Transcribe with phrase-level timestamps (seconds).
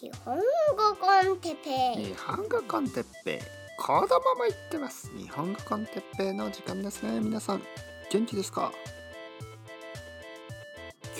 [0.00, 0.42] 日本語
[1.00, 2.04] コンテッペイ。
[2.04, 3.38] 日本語コンテッペイ。
[3.76, 3.98] 子供
[4.36, 5.10] も言ってます。
[5.18, 7.18] 日本語コンテッペイの時間ですね。
[7.18, 7.62] 皆さん
[8.08, 8.70] 元気ですか？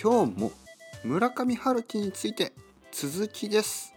[0.01, 0.53] 今日も
[1.03, 2.53] 村上春樹について
[2.93, 3.93] 続きです。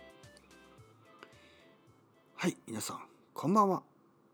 [2.34, 3.00] はい皆さん
[3.36, 3.84] こんばんは。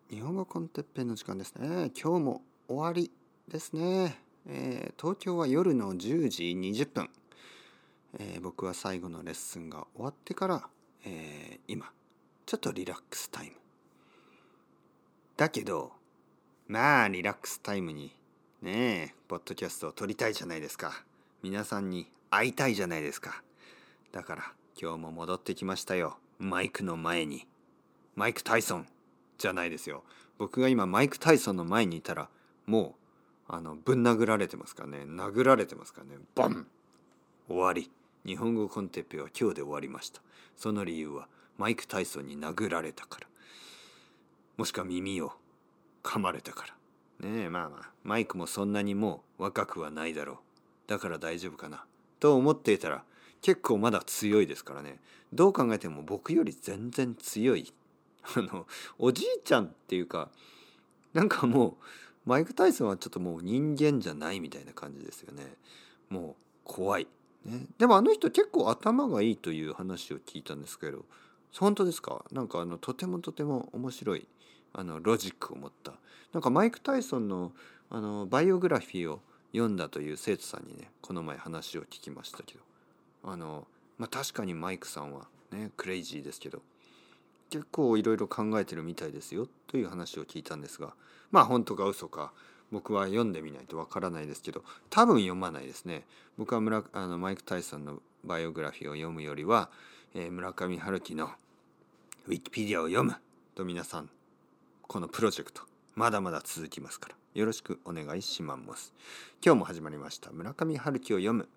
[0.10, 1.92] 日本語コンテッペイの時間ですね。
[2.02, 3.12] 今日も終わり
[3.50, 7.10] ですね、えー東京は夜の10時20分。
[8.20, 10.70] えー僕は最後のレッスンが終わってから、
[11.06, 11.92] えー今
[12.46, 13.56] ちょっとリラックスタイム。
[15.36, 15.92] だけど
[16.68, 18.16] まあリラックスタイムに
[18.62, 21.04] ねえポッドキャストを撮りたいじゃないですか。
[21.44, 23.44] 皆さんに会いたいじゃないですか。
[24.12, 24.44] だから
[24.82, 26.18] 今日も戻ってきましたよ。
[26.40, 27.48] マイクの前に。
[28.16, 28.88] マイク・タイソン
[29.38, 30.04] じゃないですよ。
[30.40, 32.30] 僕が今マイク・タイソンの前にいたら
[32.66, 32.96] も
[33.50, 35.04] うあのぶん殴られてますからね。
[35.04, 36.24] 殴られてますからね。
[36.34, 36.66] ボン！
[37.48, 37.92] 終わり。
[38.28, 40.22] 日本語コンテッペは今日で終わりました。
[40.58, 43.28] その理由はマイク・タイソンに殴られたから。
[44.58, 45.32] もしくは耳を
[46.04, 46.66] 噛まれたか
[47.22, 47.30] ら。
[47.30, 47.90] ねえまあまあ。
[48.04, 50.38] マイクもそんなにもう若くはないだろう。
[50.88, 51.86] だから大丈夫かな。
[52.20, 53.06] と思っていたら
[53.42, 55.00] 結構まだ強いですからね。
[55.32, 57.74] どう考えても僕より全然強い。
[58.36, 58.68] あの
[59.00, 60.28] おじいちゃんっていうか
[61.14, 61.74] なんかもう
[62.26, 65.54] マイク・タイソンはちょっともう人間じゃないみたいな感じですよね。
[66.10, 67.08] もう怖い。
[67.48, 71.06] ね、でもあの人結構頭がいいという話を聞いたんですけど
[71.58, 72.26] 本当ですか？
[72.32, 74.28] なんかあのとてもとても面白い
[74.74, 75.94] あのロジックを持った。
[76.34, 77.54] なんかマイク・タイソンの
[77.90, 79.22] あのバイオグラフィーを
[79.54, 82.60] 読んだという生徒さんにねこの前話を聞きましたけど。
[83.24, 86.62] あの、まあ、確かにマイクさんはねクレイジーですけど
[87.50, 90.94] 結構いろいろ考えてるみたいですよという話を聞いたんですが
[91.32, 92.32] まあ本当か嘘か
[92.72, 96.04] 僕は読んでみないとわからないですけど多分読まないですね。
[96.38, 99.70] 僕は村あのマイク・タイソンのバイオグラフィーを読むよりは、
[100.14, 101.32] えー村上春樹の
[102.28, 103.16] ウィキペディアを読む
[103.56, 104.10] と皆さん
[104.82, 105.62] このプロジェクト
[105.96, 108.94] まだまだ続きますからよろしくお願いします。
[109.46, 110.32] 今日も始まりました。
[110.32, 111.48] 村上春樹を読む。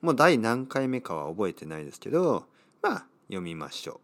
[0.00, 2.46] もう第何回目かは覚えてないですけど
[2.82, 4.00] まあ読みましょ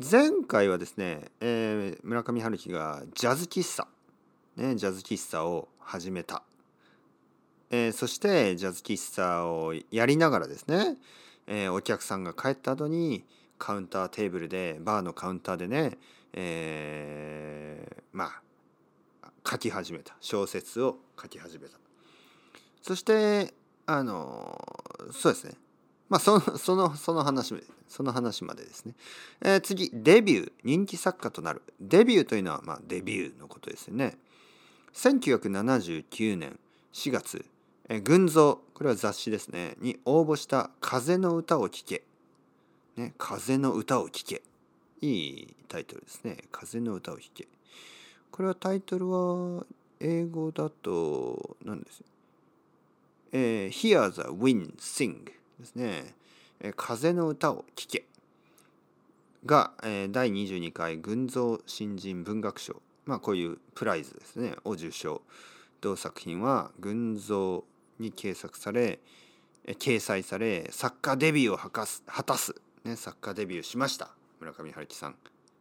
[0.00, 0.04] う。
[0.10, 3.86] 前回はですね、えー村上春樹がジャズ喫茶
[4.56, 6.42] ね、ジャズ喫茶を始めた、
[7.70, 10.96] えーそしてジャズ喫茶をやりながらですね、
[11.46, 13.24] えーお客さんが帰った後に
[13.58, 15.98] カウンターテーブルでバーのカウンターでね、
[16.32, 18.40] えーまあ
[19.48, 20.16] 書き始めた。
[20.20, 21.78] 小説を書き始めた。
[22.80, 23.52] そして
[23.86, 24.56] あの
[25.12, 25.54] そうですね。
[26.08, 27.54] まあそのそのその話
[27.88, 28.94] その話までですね、
[29.42, 30.52] えー次デビュー。
[30.64, 31.62] 人気作家となる。
[31.80, 34.16] デビューというのはまあデビューのことですよね。
[34.94, 36.58] 1979年
[36.92, 37.44] 4月
[37.90, 42.04] 「え群像」これは雑誌ですねに応募した「風の歌を聴け」
[42.96, 44.42] ね「風の歌を聴け」
[45.02, 47.48] いいタイトルですね「風の歌を聴け」
[48.30, 49.66] これはタイトルは
[50.00, 52.02] 英語だと何です？
[53.32, 55.24] えー Hear the wind sing
[55.58, 56.14] ですね、
[56.60, 58.06] えー風の歌を聴け。
[59.44, 62.80] が、えー第22回群像新人文学賞。
[63.06, 64.54] まあこういうプライズですね。
[64.64, 65.22] を受賞
[65.80, 67.64] 同作品は群像
[67.98, 69.00] に掲載され
[69.66, 72.54] 掲載され作家デビューを果たす果たす、
[72.84, 74.10] ね、作家デビューしました。
[74.40, 75.16] 村上春樹さん。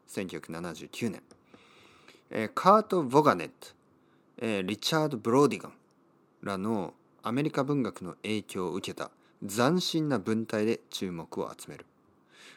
[0.09, 1.23] 1979年、
[2.29, 3.69] えーカート・ボガネット、
[4.37, 5.73] えーリチャード・ブローディガン
[6.43, 6.93] らの
[7.23, 9.11] アメリカ文学の影響を受けた
[9.47, 11.85] 斬新な文体で注目を集める。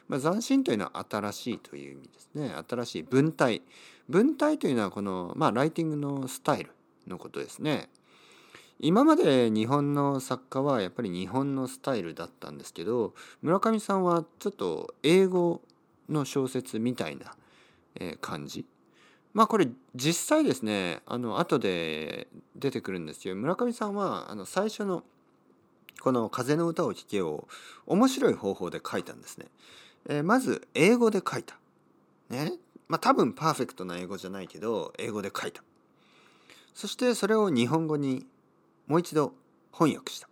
[0.07, 2.53] まあ、斬新というのは新しいという意味ですね。
[2.67, 3.61] 新しい文体。
[4.09, 6.71] 文体というのはこの、まあ、ライティングのスタイル
[7.07, 7.89] のことですね。
[8.79, 15.61] 今まで日本の作家はやっぱり日本のスタイルだったんですけど村上さんはちょっと英語
[16.09, 17.33] の小説みたいな
[18.21, 18.65] 感じ
[19.33, 25.03] まあこれ実際ですねあの後で出てくるんですけど村上さんはあの最初の
[25.99, 27.47] この「風の歌を聴け」を
[27.87, 29.47] 面白い方法で書いたんですね。
[30.09, 31.57] えーまず英語で書いた。
[32.29, 32.53] ね。
[32.87, 35.63] まあ多分パーフェクトな英語じゃないけど英語で書いた。
[36.73, 38.25] そしてそれを日本語に
[38.87, 39.33] もう一度
[39.73, 40.29] 翻訳した。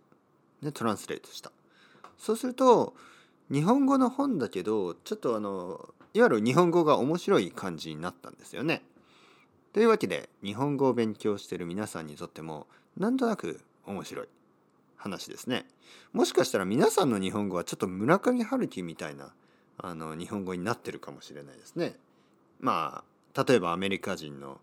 [0.62, 1.52] ね、トランスレートした。
[2.16, 2.94] そうすると
[3.50, 8.82] 日本語の本だけどちょっとあのいわゆる日本語が面白い感じになったんですよね。
[9.72, 12.66] というわけで日本語を勉強している皆さんにとっても
[12.96, 14.28] なんとなく面白い
[14.96, 15.66] 話ですね。
[16.12, 19.34] もしかしたら皆さんの日本語はちょっと村上春樹みたいな
[19.86, 21.96] あの日本語になってるかもしれないですね。
[22.58, 23.04] ま
[23.34, 24.60] あ例えばアメリカ人の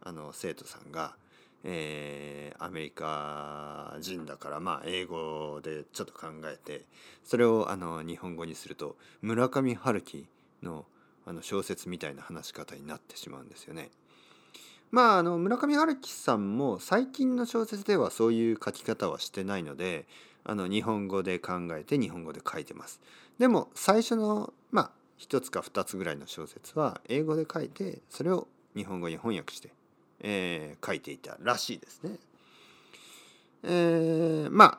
[0.00, 1.16] あの生徒さんが、
[1.64, 6.84] えーアメリカ人だからまあ英語でちょっと考えて
[7.24, 10.26] それをあの日本語にすると村上春樹
[10.62, 10.86] の
[11.26, 13.90] あの小説みたいな話し方になってしまうんですよね。
[14.90, 20.06] まああの村上春樹さんも最近の小説ではそういう書き方はしてないので
[20.44, 23.00] あの日本語で考えて日本語で書いてます。
[23.38, 29.70] でも最初のまあ一つか二つぐらいの小説は英語で書いてそれを日本語に翻訳して、
[30.20, 32.18] えー書いていたらしいですね。
[33.62, 34.78] えーまあ、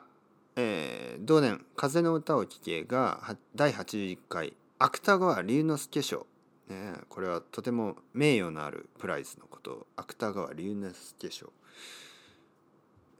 [0.56, 6.26] えー同年「風の歌を聴け」がは第81回芥川龍之介賞、
[6.68, 9.66] ね、これはとても名誉のあるプライズのこと。
[9.66, 11.52] を芥川龍之介賞、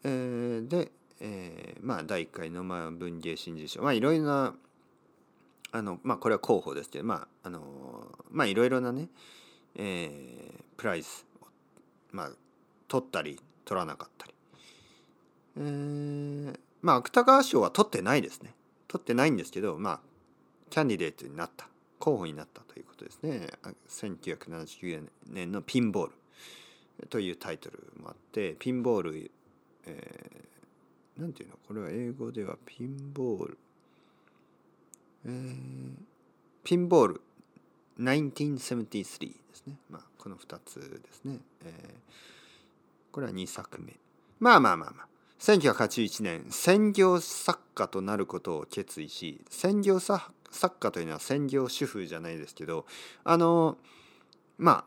[0.04, 3.82] えーで、えーまあ第1回野間文芸新人賞。
[3.82, 4.54] まあいろいろな
[5.76, 7.60] あのまあこれは候補ですけどまああの
[8.30, 9.08] まあいろいろなね、
[9.74, 11.08] えープライズ
[11.40, 11.46] を
[12.12, 12.30] まあ
[12.88, 14.34] 取ったり取らなかったり。
[15.58, 18.54] えーまあ芥川賞は取ってないですね。
[18.88, 20.00] 取ってないんですけどまあ
[20.70, 21.68] キャンディデートになった。
[21.98, 23.48] 候補になったということですね。
[23.88, 26.12] 1979年の「ピンボール」
[27.08, 29.30] というタイトルもあってピンボール、
[29.86, 31.58] えーなんていうの？
[31.66, 33.58] これは英語ではピンボール。
[35.26, 36.06] えー
[36.64, 37.20] ピンボール
[38.00, 39.20] 1973です
[39.66, 39.76] ね。
[39.88, 41.38] まあ、この2つですね。
[41.64, 42.36] えー
[43.16, 43.94] これは2作目。
[44.40, 45.08] まあまあまあまあ。
[45.38, 50.22] 1981年、専業作家となることを決意し、専業作
[50.78, 52.84] 家というのは専業主婦じゃないですけど、
[53.24, 53.78] あの、
[54.58, 54.84] まあ、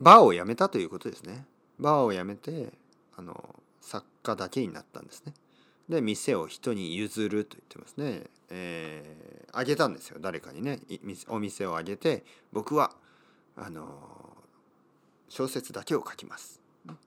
[0.00, 1.46] バーを辞めたということですね。
[1.80, 2.72] バーを辞めて、
[3.16, 5.34] あの、作家だけになったんですね。
[5.88, 8.30] で店を人に譲ると言ってますね。
[8.50, 10.18] えーあげたんですよ。
[10.20, 10.80] 誰かにね。
[11.28, 12.90] お店をあげて僕は
[13.56, 14.36] あの
[15.28, 16.60] 小説だけを書きます。
[16.88, 16.98] うん。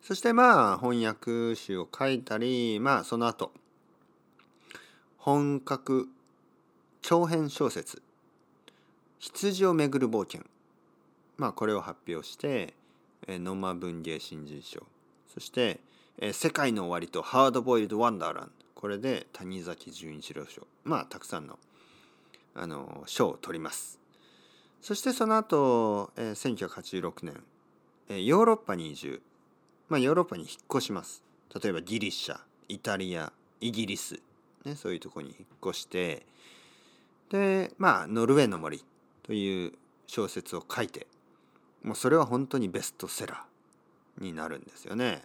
[0.00, 3.52] そしてまあ翻訳集を書いたりまあその後
[5.18, 6.08] 本格
[7.02, 8.02] 長編小説
[9.18, 10.42] 「羊をめぐる冒険」
[11.36, 12.72] まあこれを発表して
[13.26, 14.86] えー野間文芸新人賞。
[15.32, 15.80] そして
[16.18, 20.66] 「えー世界の終わり」と「ハードボイルド・ワンダーランド」これで谷崎潤一郎賞。
[20.84, 21.58] まあたくさんの
[22.54, 24.00] あの賞を取ります。
[24.80, 27.44] そしてその後、えー1986年、
[28.08, 29.22] えーヨーロッパに移住。
[29.88, 31.22] まあヨーロッパに引っ越します。
[31.62, 34.20] 例えばギリシャイタリアイギリス、
[34.64, 36.26] ね、そういうとこに引っ越して。
[37.28, 38.82] でまあ「ノルウェーの森」
[39.22, 39.72] という
[40.06, 41.06] 小説を書いて。
[41.82, 43.49] もうそれは本当にベストセラー。
[44.20, 45.22] になるんですよね。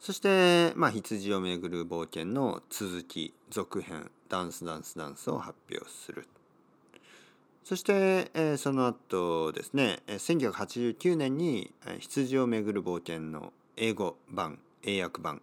[0.00, 6.26] そして、まあ、羊をめぐる冒険の続き、続編、ダンスダンスダンスを発表する。
[7.62, 15.40] そして、えーその後ですね、1989年に、羊をめぐる冒険の英語版、英訳版、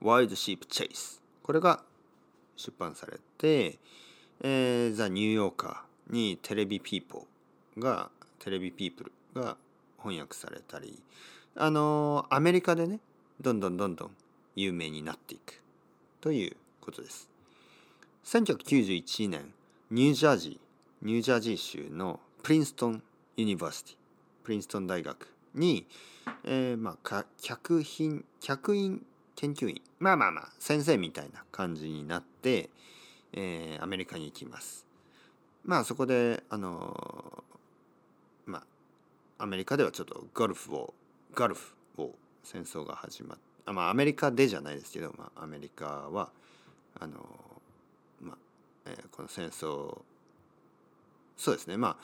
[0.00, 1.22] ワイルドシープ・チェイス。
[1.42, 1.82] これが
[2.56, 3.78] 出版されて、
[4.40, 9.56] えー、ザ・ニューヨーカーにテレビピーポーがテレビピープルが
[10.04, 11.02] 翻訳されたり
[11.56, 13.00] あのアメリカでね
[13.40, 14.10] どんどんどんどん
[14.54, 15.62] 有名になっていく
[16.20, 17.28] ということです。
[18.24, 19.52] 1991年
[19.90, 23.02] ニュージャージーニュージャージー州の Princeton
[23.36, 23.94] University
[24.44, 25.86] プリンストン大学に、
[26.44, 29.04] えーまあ客品客員
[29.36, 32.70] 研究員まあまあまあ先生みたいな感じになって、
[33.32, 34.86] えーアメリカに行きます。
[35.64, 37.44] まあそこであの
[39.38, 46.30] アメリカではちょっと Gulf War Gulf War 戦争が始まっあまあアメリカでじゃないですけど、まあ、アメリカは
[47.00, 47.14] あの
[48.20, 48.36] まあ、
[48.86, 49.98] えーこの戦争
[51.36, 51.96] そうですねまあ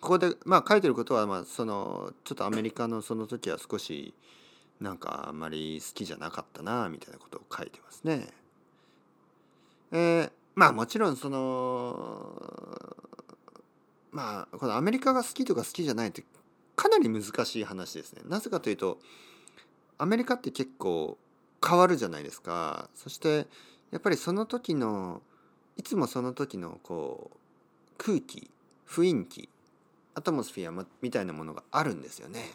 [0.00, 4.12] ここでまあ書いてることはまあそのちょっとアメリカのその時は少し
[4.80, 8.28] なんかあんまり好きじゃなかったなみたいなことを書いてますね。
[9.92, 12.96] えーまあもちろんその
[14.12, 16.24] まあこのアメリカが好きとか好きじゃないって
[16.76, 18.22] かなり難しい話ですね。
[18.28, 18.98] なぜかというと
[19.98, 21.16] アメリカって結構
[21.66, 22.88] 変わるじゃないですか。
[22.94, 23.46] そして
[23.90, 25.22] やっぱりその時の
[25.76, 27.36] いつもその時のこう
[27.96, 28.50] 空気
[28.88, 29.48] 雰囲気
[30.14, 32.52] アトモスフィアみたいなものがあるんですよね。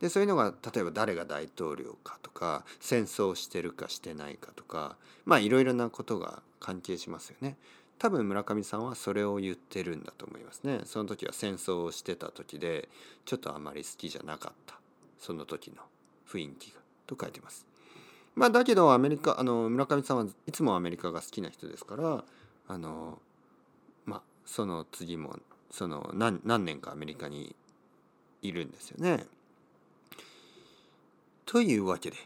[0.00, 7.56] でそういうのが例えば誰が大統領かとか戦争してるかしてないかとかまあいろいろなことが関係しますよね。
[8.00, 10.80] 多分村上さんはそれを言ってるんだと思いますね。
[10.86, 12.88] その時は戦争をしてた時で
[13.26, 14.80] ちょっとあまり好きじゃなかった
[15.18, 15.82] その時の
[16.26, 17.66] 雰囲気がと書いてます。
[18.34, 22.24] まあだけどアメリカあの村上さんはいつもアメリカが好きな人ですから
[22.68, 23.18] あの
[24.06, 25.38] まあその次も
[25.70, 27.54] その何何年かアメリカに
[28.40, 29.26] いるんですよね。
[31.44, 32.16] というわけで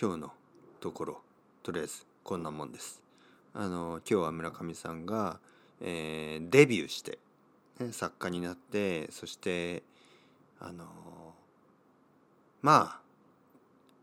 [0.00, 0.32] 今日の
[0.78, 1.20] ところ
[1.64, 3.09] とりあえずこんなもんです。
[3.54, 5.38] あの今日は村上さんが、
[5.80, 7.18] えー、デビューして、
[7.80, 9.82] ね、作家になってそして
[10.60, 10.84] あの
[12.62, 13.00] ま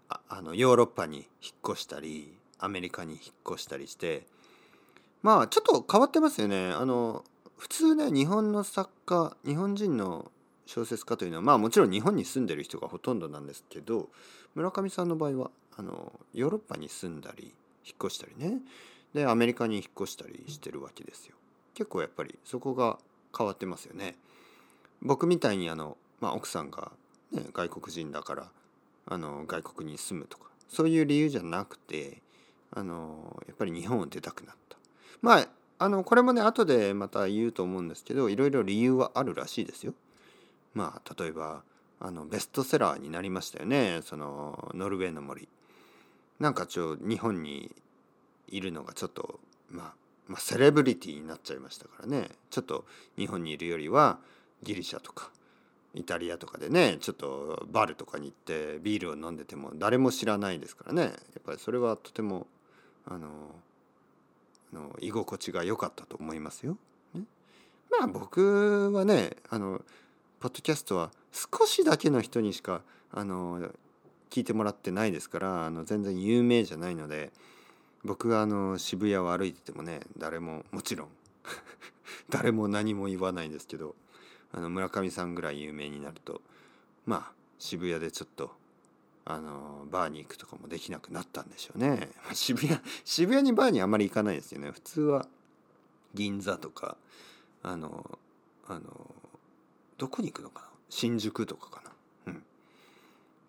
[0.10, 3.22] ああのヨーロッパに引っ越したりアメリカに引っ
[3.54, 4.26] 越したりして
[5.22, 6.72] まあちょっと変わってますよね。
[6.72, 7.24] あの
[7.58, 10.32] 普通ね日本の作家日本人の
[10.66, 14.10] 小説家というのはまあもちろん日本に住んでる人がほとんどなんですけど
[14.54, 17.54] 村上さんの場合はあのヨーロッパに住んだり
[17.86, 18.60] 引っ越したりね
[19.14, 21.36] でアメリカに引っ越したりしてるわけですよ。
[21.74, 22.98] 結構やっぱりそこが
[23.38, 24.16] 変わってますよね。
[25.02, 26.92] 僕みたいにあの、まあ、奥さんが、
[27.32, 28.50] ね、外国人だから
[29.06, 32.22] あの外国に住むとかそういう理由じゃなくて
[32.72, 34.78] あのやっぱり日本を出たくなった。
[35.22, 35.48] まあ
[35.80, 39.94] あのこれもね後でまた言うと思うんですけどいろいろ理由はあるらしいですよ。
[40.74, 41.64] まあ例えば
[42.00, 45.48] あのベストセラーになりましたよねそのノルウェーの森。
[46.40, 47.72] なんかちょ日本に
[48.48, 49.40] いるのがちょっと、
[49.70, 49.94] まあ、
[50.28, 52.30] まあセレブリティになっちゃいましたからね。
[52.50, 52.86] ちょっと
[53.18, 54.20] 日本にいるよりは
[54.64, 55.32] ギリシャとか
[55.94, 61.04] イタリアとかでねちょっとバルとかに行ってビールを飲んでても誰も知らないですからね。
[61.04, 61.12] やっ
[61.46, 62.48] ぱりそれはとても
[63.06, 63.30] あの
[64.74, 66.78] の居心地が良かったと思いますよ。
[67.14, 67.24] ね、
[67.90, 69.82] まあ僕はねあの
[70.40, 73.72] ポッドキャストは少しだけの人にしかあの
[74.30, 77.32] 聞いてもらってないですからあの全然有名じゃないので
[78.04, 81.08] 僕があの渋谷を歩いててもね誰ももちろん
[82.30, 83.96] 誰も何も言わないんですけど
[84.52, 86.42] あの村上さんぐらい有名になると
[87.06, 88.56] まあ渋谷でちょっと
[89.26, 92.10] あのバーに行くとかもできなくなったんでしょうね。
[92.34, 94.72] 渋谷渋谷にバーにあんまり行かないですよね。
[94.72, 95.28] 普通は
[96.14, 96.96] 銀座とか
[97.62, 98.20] あの
[98.68, 99.16] あの
[99.98, 100.68] どこに行くのかな？
[100.90, 101.87] 新宿とかかな？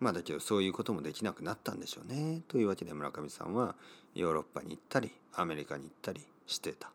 [0.01, 2.43] まあだけどそういうこともできなくなったんでしょうね。
[2.49, 3.75] というわけで村上さんは
[4.15, 6.91] ヨーロッパに行ったりアメリカに行ったりしてた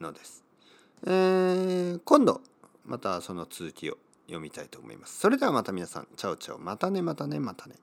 [0.00, 0.44] のです。
[1.06, 2.40] えー、今度
[2.84, 5.18] またその続きを読みたいと思います。
[5.18, 6.08] それではまた皆さん。
[6.16, 6.58] チャオチャオ。
[6.58, 7.76] またねまたねまたね。